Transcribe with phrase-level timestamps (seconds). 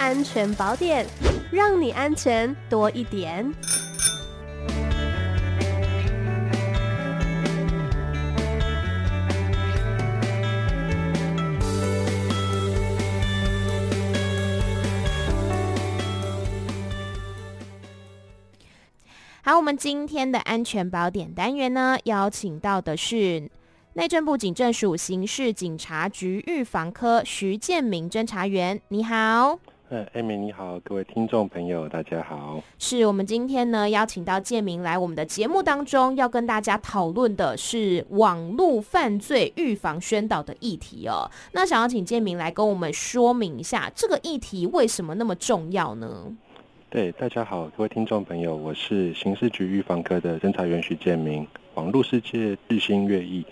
[0.00, 1.06] 安全宝典，
[1.52, 3.52] 让你安全多一点。
[19.42, 23.50] 好，我们今天的安全宝典单元呢，邀请到的是
[23.92, 28.80] 内政部警政署刑事警察局预防科徐建明侦查员。
[28.88, 29.58] 你好，
[29.90, 32.62] 呃，艾美你好，各位听众朋友，大家好。
[32.78, 41.28] 是我们今天呢邀请到建明来我们的节目当中，要跟大家讨论的是网络犯罪预防宣导的议题哦。
[41.50, 46.36] 那想要请建明来跟我们说明一下，这个议题为什么那么重要呢？
[46.88, 51.44] 对，大家好，各位听众朋友，我是刑事局预防科的侦查员徐建明。
[51.74, 53.44] 网络世界日新月异，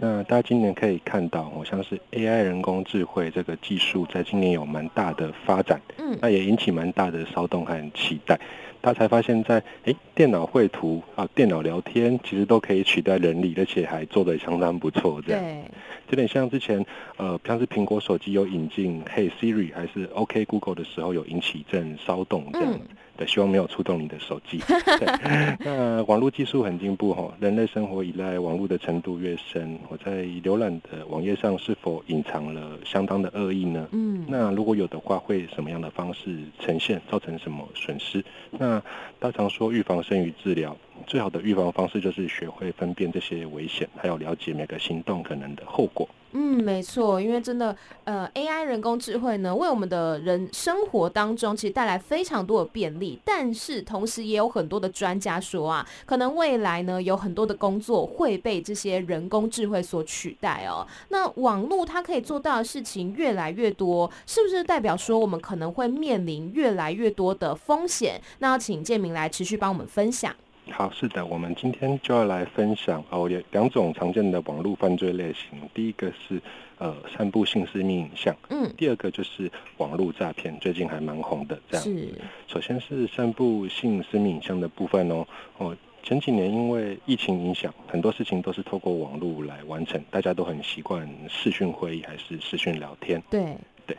[0.00, 8.38] 那大家今年可以看到，好像是 AI 人工智慧这个技术在今年有蛮大的发展，嗯，那也引起蛮大的骚动和期待。
[8.84, 15.22] 他才发现在，在诶电脑绘图啊，电脑聊天，其实都可以取代人力，而且还做得相当不错。
[15.26, 15.64] 这样，对，
[16.10, 16.84] 有点像之前
[17.16, 22.70] 呃，像是苹果手机有引进 Hey Siri 还是 OK Google 的时候，有引起一阵骚动这样。
[22.74, 22.80] 嗯
[23.16, 24.58] 对，希望没有触动你的手机。
[24.98, 33.86] 对，那网络技术很进步哈，人类生活依赖网络的程度越深，我在浏览的网页上是否隐藏了相当的恶意呢？
[33.92, 38.20] 嗯，那如果有的话，会什么样的方式呈现，造成什么损失？
[38.50, 38.73] 那
[39.18, 46.08] 大常说预防胜于治疗，最好的预防方式就是学会分辨这些危险，还有了解每个行动可能的后果。
[46.36, 60.84] 嗯，没错，因为真的，呃，AI 人工智慧呢，为我们的人生活当中其实带来非常多的便利，但是同时也有很多的专家说啊，可能未来呢有很多的工作会被这些人工智慧所取代哦。
[61.10, 68.20] 那网络它可以做到的事情越来越多，是不是代表说我们可能会面临越来越多的风险？
[68.40, 70.34] 那要请建明来持续帮我们分享。
[70.70, 75.60] 好，是的，我们今天就要来分享哦，有两种常见的网络犯罪类型。
[75.74, 76.40] 第一个是
[76.78, 81.84] 呃散布性私密影像，嗯，第二个就是网络诈骗，最近还蛮红的这样。
[81.84, 82.08] 是，
[82.46, 85.26] 首先是散布性私密影像的部分哦，
[85.58, 93.22] 哦，前几年因为疫情影响，很多事情都是透过网络来完成，大家都很习惯视讯会议还是视讯聊天。
[93.30, 93.56] 对。
[93.86, 93.96] 对，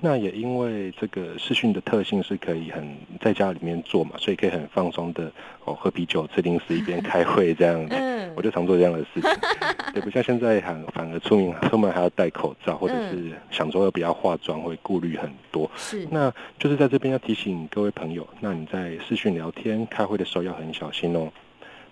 [0.00, 5.30] 那也因为这个视讯的特性是可以很在家里面做嘛，所以可以很放松的
[5.64, 7.94] 哦，喝啤酒、吃零食一边开会这样子。
[7.94, 9.30] 嗯，我就常做这样的事情。
[9.94, 15.70] 对，不像现在很反而出名出门还要戴口罩，或者是想说要不要化妆会顾虑很多。
[15.76, 21.30] 是，那就是在这边要提醒各位朋友，那你在视讯聊天、开会的时候要很小心哦。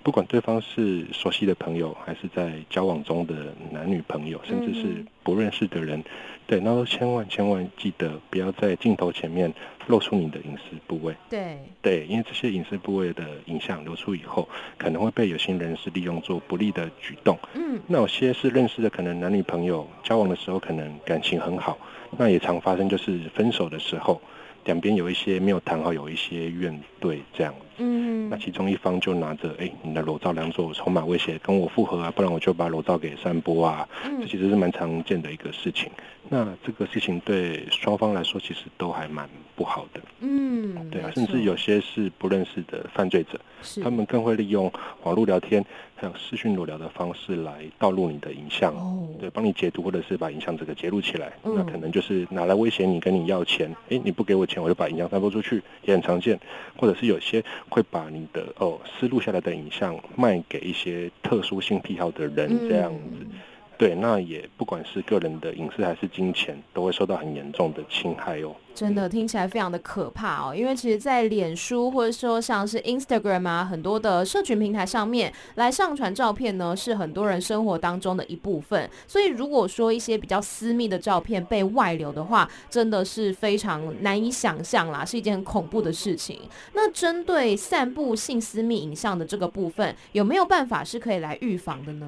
[0.07, 6.01] 不管对方是熟悉的朋友，还是在交往中的男女朋友，甚至是不认识的人，
[6.47, 9.53] 对，那都千万千万记得不要在镜头前面
[9.89, 11.13] 露出你的隐私部位。
[11.29, 17.37] 对，对，因为这些隐私部位的影像流出以后，可能会被有心人士利用做不利的举动。
[17.55, 21.77] 嗯，那有些是认识的，可能男女朋友交往的时候，可能感情很好，
[22.17, 24.23] 那也常发生，就是分手的时候。
[24.67, 27.61] 两边有一些没有谈好，有一些怨怼这样子。
[27.79, 33.89] 嗯，那其中一方就拿着哎、欸，你的裸照当做筹码威胁，跟我复合啊，不然我就把裸照给散播啊。
[34.05, 35.91] 嗯，这其实是蛮常见的一个事情。
[36.29, 40.01] 那这个事情对双方来说其实都还蛮不好的。
[40.21, 43.41] 嗯，对啊，甚至有些是不认识的犯罪者，
[43.83, 44.71] 他们更会利用
[45.03, 53.75] 网络聊天还有视讯裸聊的方式来盗录你的影像，哦、对，帮你解读或者是把影像这个截录起来，嗯、那可能就是拿来威胁你，跟你要钱。
[53.89, 56.39] 哎，你不给我钱，我就把影像散播出去，也很常见。
[56.77, 63.19] 或者是有些会把你的哦私录下来的影像卖给一些特殊性癖好的人，这样子。
[63.21, 63.41] 嗯
[63.79, 68.55] 对，那也不管是个人的隐私还是金钱，都会受到很严重的侵害哦。
[68.75, 78.89] 真的听起来非常的可怕哦，因为其实，在脸书或者说像是 Instagram 啊，很多的社群平台上面来上传照片呢，是很多人生活当中的一部分。
[79.07, 86.41] 所以，如果说一些比较私密的照片被外流的话，真的是非常难以想象啦，是一件很恐怖的事情。
[86.75, 92.07] 那针对散布性私密影像的这个部分，有没有办法是可以来预防的呢？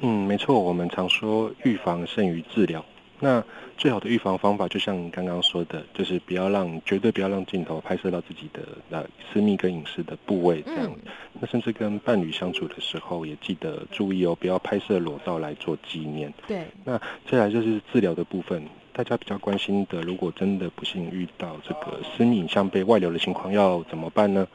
[0.00, 2.84] 嗯，没错，我们常说预防胜于治疗。
[3.22, 3.44] 那
[3.76, 10.86] 最好的预防方法，就像你刚刚说的，就是不要让绝对不要让镜头拍摄到自己的呃私密跟隐私的部位这样。
[10.86, 16.32] 嗯、那甚至跟伴侣相处的时候，也记得注意哦，不要拍摄裸照来做纪念。
[16.48, 16.64] 对。
[16.82, 16.96] 那
[17.26, 18.64] 接下来就是治疗的部分，
[18.94, 24.48] 大家比较关心的，如果真的不幸遇到这个私密影像被外流的情况，要怎么办呢？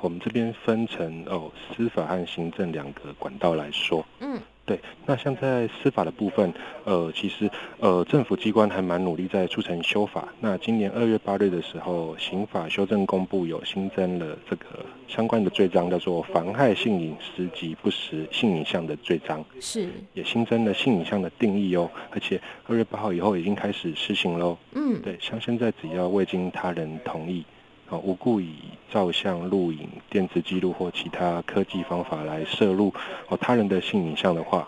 [0.00, 4.04] 我们这边分成哦司法和行政两个管道来说。
[4.20, 4.38] 嗯。
[4.66, 6.50] 对，那像在司法的部分，
[6.84, 7.50] 呃，其实
[7.80, 10.26] 呃，政府机关还蛮努力在促成修法。
[10.40, 14.64] 那今年二月八日的时候，刑法修正公布有新增了这个
[15.06, 19.44] 相关的罪章，叫做妨害性隐私及不实性影像的罪章。
[19.60, 24.56] 是，也新增了性影像的定义哦，而且二月八号以后已经开始施行喽。
[24.72, 27.44] 嗯，对，像现在只要未经他人同意。
[27.90, 28.54] 啊，无故以
[28.90, 32.92] 照相、录影、电子记录或其他科技方法来摄录
[33.28, 34.66] 哦他人的性影像的话，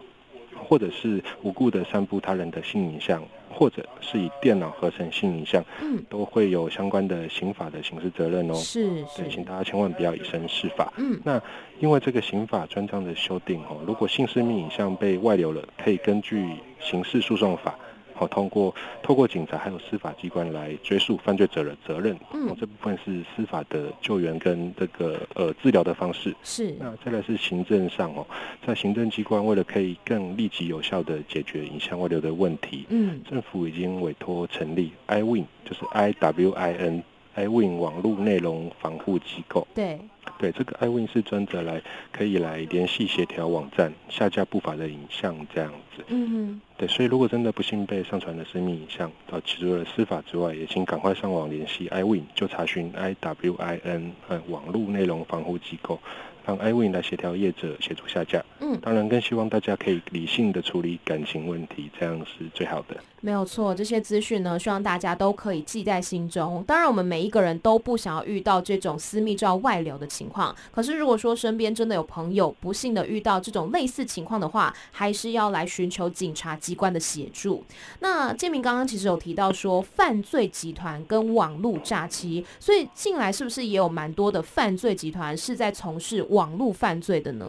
[0.68, 8.54] 或者是无故的散布他人的性影像，或者是以电脑合成性影像，嗯，都会有相关的刑法的刑事责任哦。
[8.54, 10.92] 是，对，请大家千万不要以身试法。
[10.96, 11.40] 嗯，那
[11.78, 17.78] 因为这个刑法专章的修订哦，如果性私密影像被外流了，可以根据刑事诉讼法。
[18.16, 22.18] 好，通过透过警察还有司法机关来追诉犯罪者的责任。
[22.32, 26.34] 嗯，这部分是司法的救援跟这个呃治疗的方式。
[26.42, 26.74] 是。
[26.80, 28.26] 那再来是行政上哦，
[28.66, 37.02] 在行政机关为了可以更立即有效的解决影像外流的问题，嗯，政府已经委托成立 iWIN，就是 I W I N。
[37.36, 40.00] iWIN 网络内容防护机构，对，
[40.38, 41.80] 对，这个 iWIN 是专责来
[42.12, 55.98] 可以来联系协调网站下架不法的影像这样子，嗯哼，对，所以如果真的不幸被上传的私密影像，到，除了司法之外，也请赶快上网联系 iWIN，就查询 iWIN 呃网络内容防护机构。
[56.46, 62.96] 让 iWIN 来协调业者协助下架，嗯，当然更希望大家可以理性的处理感情问题，这样是最好的。
[63.22, 66.62] 没有错，这些资讯呢，希望大家都可以记在心中。
[66.64, 70.54] 当然，我们每一个人都不想要遇到这种私密照外流的情况。
[70.70, 77.64] 可是，如果说身边真的有朋友不幸的遇到这种类似情况的话，还是要来寻求警察机关的协助。
[78.00, 87.46] 那建明刚刚其实有提到说，犯罪集团跟网络诈欺，所以近来是不是也有蛮多的犯罪集团是在从事网络犯罪的呢？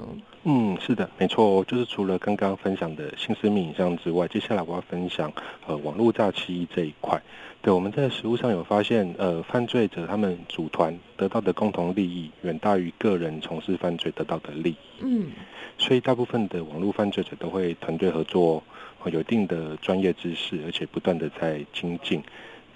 [0.49, 5.29] 嗯，是的，没错，就是除了刚刚分享的新私密影像之外，接下来我要分享
[5.67, 7.21] 呃网络诈欺这一块。
[7.61, 14.75] 对，我们在实务上有发现，呃，犯罪者他们组团得到的共同利益远大于个人从事犯罪得到的利益。
[15.01, 15.31] 嗯，
[15.77, 18.63] 所以大部分的网络犯罪者都会团队合作，
[19.11, 22.21] 有一定的专业知识，而且不断的在精进。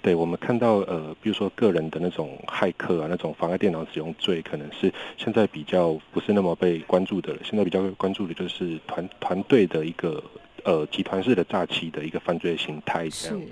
[0.02, 7.38] 对，我们看到，呃，比如说个人的那种骇客啊，那种妨碍电脑使用罪，可能是现在比较不是那么被关注的了。
[7.44, 10.22] 现在比较关注的就是团团队的一个
[10.64, 13.46] 呃集团式的诈欺的一个犯罪形态这样子。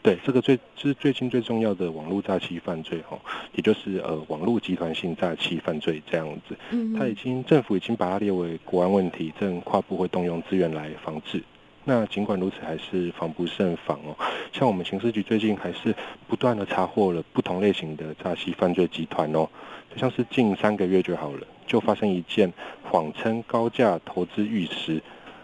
[0.00, 3.18] 对，这个最是最近最重要的网络诈欺犯罪哦，
[3.52, 6.56] 也就是呃网络集团性诈欺犯罪这样子。
[6.70, 11.42] 嗯，他已经政府已经把它列为国安问题，正跨部会动用资源来防治。
[11.84, 14.16] 那尽管如此，还是防不胜防哦。
[14.52, 15.94] 像我们刑事局最近还是
[16.28, 19.48] 不断的查获了不同类型的诈欺犯罪集团哦。
[19.90, 22.52] 就像是近三个月就好了，就发生一件
[22.82, 25.02] 谎称高价投资玉石，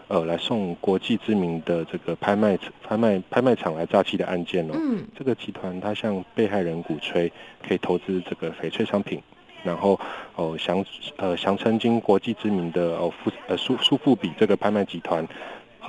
[0.08, 4.74] 呃，来送国际知名的这个拍卖拍卖拍卖场来诈欺的案件哦。
[4.74, 5.04] 嗯。
[5.16, 7.30] 这个集团他向被害人鼓吹
[7.66, 9.20] 可以投资这个翡翠商品，
[9.62, 9.98] 然后
[10.36, 10.84] 哦，详
[11.16, 15.26] 呃详称经国际知名的哦富呃苏苏富比这个拍卖集团。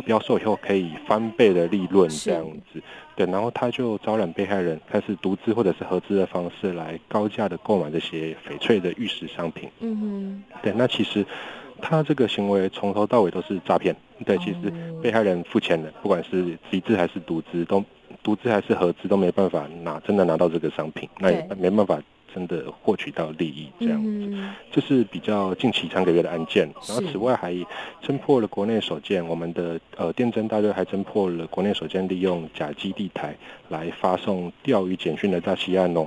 [0.06, 2.82] 标售以后可以翻倍的利润这样子，
[3.16, 9.70] 对，然后他就招揽被害人开始独资或者是合资的方式来高价的购买这些翡翠的玉石商品。
[9.80, 11.26] 嗯哼，对，那其实
[11.88, 13.96] 他这个行为从头到尾都是诈骗。
[14.26, 17.84] 对，其实被害人付钱了，不管是集资还是独资，都
[18.24, 22.02] 独资还是合资都没办法拿真的拿到这个商品，那也没办法。
[22.34, 24.38] 真的获取到利益这样子，
[24.70, 26.70] 这是比较近期三个月的案件。
[26.86, 27.54] 然后此外还
[28.04, 33.34] 侦破了国内首件，我们的呃电侦大队还侦破了国内首件利用假基地台
[33.70, 36.06] 来发送钓鱼简讯的诈欺案哦。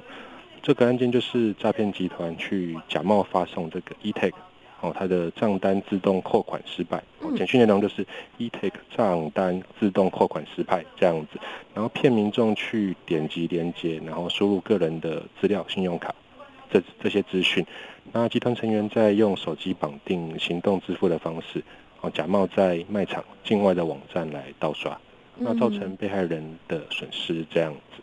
[0.62, 4.32] 这个案件就是诈骗集团去假冒发送这个 eTag。
[4.80, 7.02] 哦，他的账单自动扣款失败，
[7.36, 8.06] 简讯内容就是
[8.38, 11.40] eTake 账单自动扣款失败这样子，
[11.74, 16.14] 然后骗民众去点击连接，然后输入个人的资料、信用卡
[16.70, 17.66] 这这些资讯，
[18.12, 21.62] 那集团成员在用手机绑定行动支付的方式，
[22.00, 24.96] 哦，假冒在卖场境外的网站来盗刷，
[25.36, 28.02] 那造成被害人的损失这样子。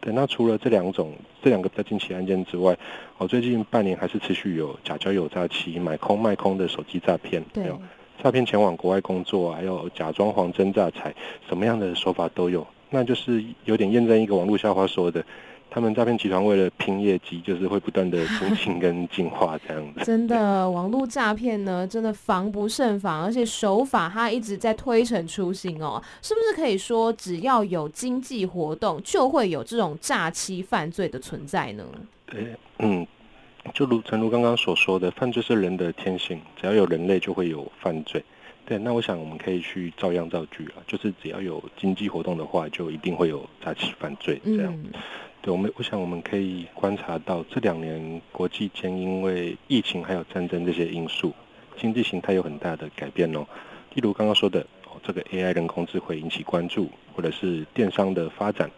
[0.00, 2.76] 对，那除了这两种、这两个比较近期案件之外，
[3.18, 7.80] 我最近半年还是持续有假交友诈欺、买空卖空的手机诈骗，还有
[8.22, 11.14] 诈骗前往国外工作，还有假装黄真诈财，
[11.48, 12.66] 什么样的手法都有。
[12.88, 15.24] 那就是有点验证一个网络笑话说的。
[15.70, 20.04] 他们诈骗集团为了拼业绩，就是会不断的更新跟进化这样子。
[20.04, 26.02] 真的，网络诈骗呢，真的防不胜防，而且手法它一直在推陈出新哦。
[26.20, 31.84] 是不是可以说，只要有经济活动，就会有这种诈欺犯罪的存在呢？
[32.26, 33.06] 对，嗯，
[33.72, 38.24] 就如诚如刚刚所说的，犯罪是人的天性，只要有人类就会有犯罪。
[38.66, 44.72] 对，那我想我们可以去照样造句啊，就是只要有经济活动的话，就一定会有诈欺犯罪这样。
[44.72, 44.92] 嗯、
[45.42, 51.32] 对，我们我想我们可以观察到这两年国际间因为疫情还有战争这些因素，
[51.78, 53.46] 经济形态有很大的改变哦。
[53.94, 58.70] 例如刚刚说的，哦，这个 AI 人工智慧引起关注，或者是电商的发展。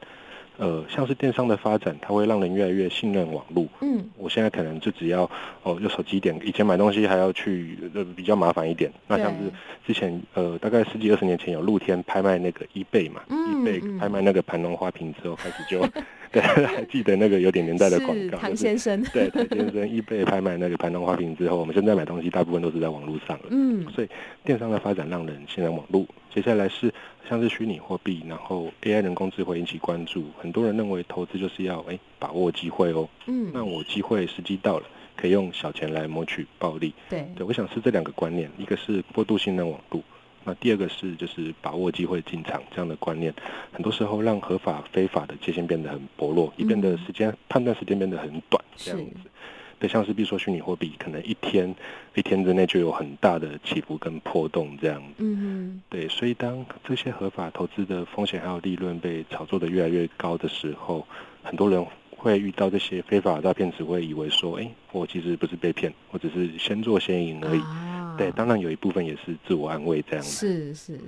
[0.58, 3.66] 呃，像是电商的发展，它会让人越来越信任网络。
[3.80, 5.28] 嗯，我现在可能就只要
[5.64, 8.92] 哦，用手机点，以前买东西还要去呃比较麻烦一点。
[9.08, 9.50] 那像是
[9.84, 15.84] 之前呃，大概十几二十年前有露天拍卖那个 eBay 嘛，嗯，eBay 拍卖那个盘龙花瓶之后，开始就。
[16.32, 19.02] 对，还 记得那个有点年代的广告，唐先生。
[19.12, 23.44] 对，唐先生易贝拍卖那个盘龙花瓶之后，我们现在买东西大部分都是在网络上了。
[23.50, 24.08] 嗯，所以
[24.44, 26.06] 电商的发展让人信任网络。
[26.34, 26.92] 接下来是
[27.28, 33.06] 像是虚拟货币，然后 AI 人工智慧引起关注，很多人认为投资就是要哎把握机会哦。
[33.26, 36.94] 嗯，那我机会时机到了，可以用小钱来谋取暴利。
[37.10, 40.02] 对，对，我想是这两个观念，一个是过度信任网络。
[40.44, 43.32] 那第二个是就是把握机会进场这样的观念，
[43.72, 49.30] 很多时候让合法非法的界限变得很薄弱，也变得时间判断时间变得很短，这样子。
[49.78, 51.74] 对，像是比如说虚拟货币，可能一天
[52.14, 55.24] 一天之内就有很大的起伏跟波动这样子。
[55.24, 61.04] 嗯，对，所以当这些合法投资的风险还有利润被炒作的越来越高的时候，
[61.42, 61.84] 很多人
[62.16, 67.60] 会遇到这些非法诈骗，只会以为说，哎，我其实不是被骗，我只是先做先赢而已。
[67.60, 70.46] 啊对，当然有一部分也是自我安慰这样子。
[70.46, 70.98] 是是。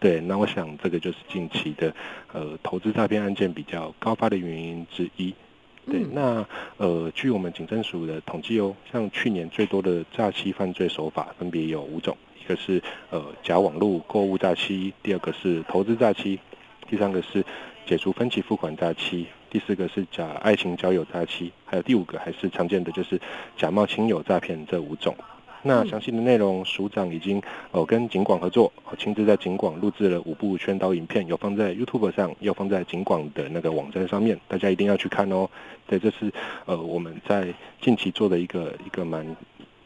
[0.00, 1.94] 对，那我想这个就是近期的
[2.32, 5.32] 呃投资诈骗案件比较高发的原因之一。
[5.86, 16.38] 对，嗯、那呃据我们警政署的统计哦，像去年最多的诈欺犯罪手法分别有五种，一个是呃假网络购物诈欺，第二个是投资诈欺，
[16.88, 17.44] 第三个是
[17.86, 23.20] 解除分期付款诈欺，第四个是假爱情交友诈欺，还有第五个还是常见的就是
[23.56, 25.14] 假冒亲友诈骗这五种。
[25.62, 27.40] 那详细的内容，署长已经
[27.70, 35.48] 哦跟警广合作，亲自在警广录制了五部宣导影片，有放在 YouTube 上，有放在警广的那个网站上面，大家一定要去看哦。
[35.86, 36.32] 对，这是
[36.66, 39.24] 呃我们在近期做的一个一个蛮。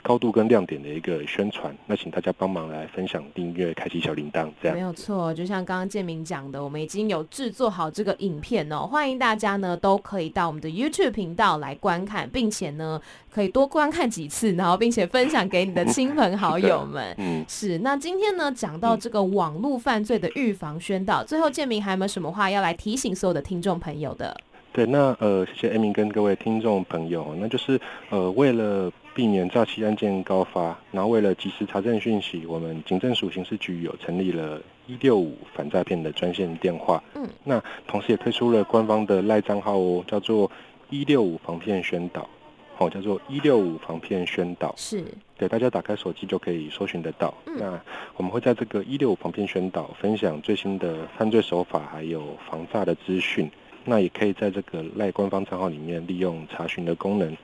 [0.07, 5.35] 高度跟亮点的一个宣传，那请大家帮忙来分享、订阅、开启小铃铛，这样没有错。
[5.35, 13.03] 就像刚刚建明讲的，我们已经有制作好这个影片哦，欢迎大家呢都可以到我们的 YouTube 频道来观看，并且呢
[13.35, 17.13] 可以多观看几次，然后并且分享给你的亲朋好友们。
[17.19, 17.79] 嗯，是。
[17.79, 24.37] 那今天呢讲到这个网络犯罪的预防宣导，最后建明还有没有什么话要来提醒所有的听众朋友的？
[24.73, 28.93] 对，那呃谢谢 Amy 跟各位听众朋友，那就是呃为了。
[29.17, 37.03] 避免诈欺案件高发，然后为了及时查证讯息，我们警政署刑事局有成立了一六五反诈骗的专线电话。
[37.15, 40.51] 嗯，那同时也推出了官方的赖账号哦，叫做
[40.91, 42.29] 一六五防骗宣导，
[42.77, 44.75] 哦，叫做一六五防骗宣导。
[44.77, 45.03] 是，
[45.39, 47.33] 对，大家打开手机就可以搜寻得到。
[47.47, 47.81] 嗯，那
[48.19, 53.51] 我们会在这个一六五防骗宣导分享最新的犯罪手法，还有防诈的资讯。
[53.87, 57.35] 那也可以在这个赖官方账号里面利用查询的功能。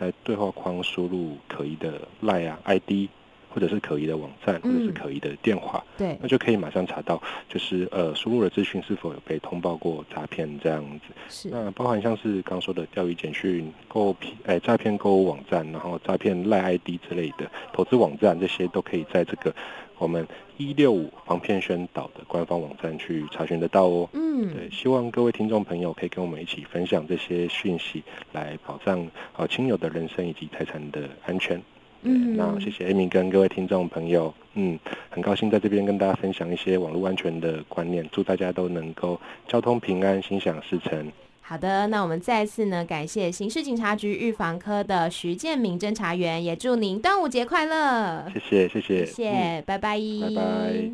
[0.00, 3.08] 在对话框输入可疑的 LINE 啊 ID，
[3.52, 11.14] 或者是可疑的网站，或者是可疑的电话，嗯、对，那就可以马上查到，就是呃输入的资讯是否有被通报过诈骗这样子。
[11.28, 11.50] 是。
[11.50, 19.54] 那包含像是刚说的钓鱼简讯、购骗哎诈骗购物网站，然后诈骗 LINE ID 之类的投资网站，这些都可以在这个
[20.00, 20.26] 我们
[20.56, 24.08] 一六五防骗宣导的官方网站去查询得到哦。
[24.14, 28.02] 嗯，对，希望各位听众朋友可以跟我们一起分享这些讯息，
[28.32, 31.60] 来保障呃亲友的人身以及财产的安全。
[32.00, 34.78] 嗯，那谢谢 Amy 跟各位听众朋友，嗯，
[35.10, 41.12] 很高兴在这边跟大家分享一些网络安全的观念，祝大家都能够交通平安，心想事成。
[41.50, 48.24] 好的，那我们再次呢感谢刑事警察局预防科的徐建明侦查员，也祝您端午节快乐。
[48.32, 50.92] 谢谢，谢谢，谢谢，拜拜，拜拜。